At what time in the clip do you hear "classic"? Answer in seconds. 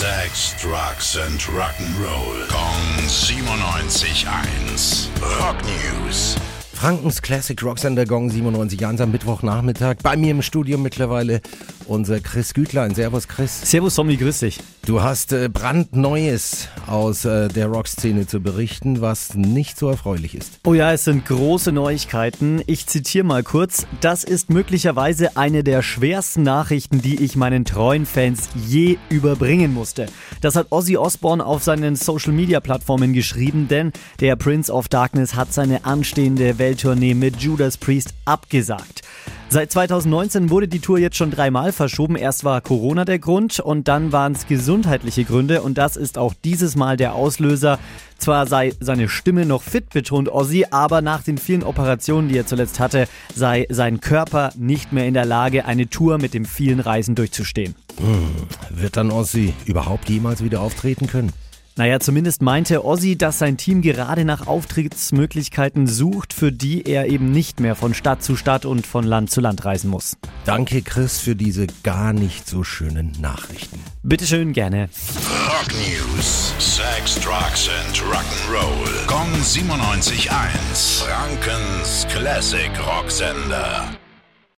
7.20-7.62, 82.10-82.70